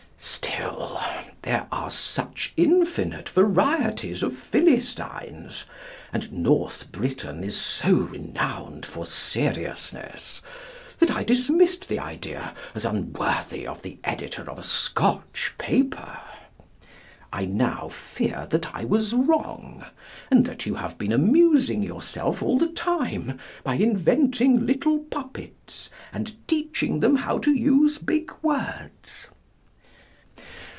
Still, 0.23 1.01
there 1.41 1.65
are 1.71 1.89
such 1.89 2.53
infinite 2.55 3.27
varieties 3.29 4.21
of 4.21 4.37
Philistines, 4.37 5.65
and 6.13 6.31
North 6.31 6.91
Britain 6.91 7.43
is 7.43 7.55
so 7.57 7.93
renowned 7.95 8.85
for 8.85 9.03
seriousness, 9.07 10.41
that 10.99 11.09
I 11.09 11.23
dismissed 11.23 11.87
the 11.89 11.97
idea 11.97 12.53
as 12.75 12.85
unworthy 12.85 13.65
of 13.65 13.81
the 13.81 13.97
editor 14.03 14.47
of 14.47 14.59
a 14.59 14.63
Scotch 14.63 15.55
paper. 15.57 16.19
I 17.33 17.45
now 17.45 17.89
fear 17.89 18.45
that 18.51 18.75
I 18.75 18.83
was 18.85 19.15
wrong, 19.15 19.85
and 20.29 20.45
that 20.45 20.67
you 20.67 20.75
have 20.75 20.99
been 20.99 21.11
amusing 21.11 21.81
yourself 21.81 22.43
all 22.43 22.59
the 22.59 22.67
time 22.69 23.39
by 23.63 23.73
inventing 23.75 24.67
little 24.67 24.99
puppets 24.99 25.89
and 26.13 26.35
teaching 26.47 26.99
them 26.99 27.15
how 27.15 27.39
to 27.39 27.51
use 27.51 27.97
big 27.97 28.31
words. 28.43 29.29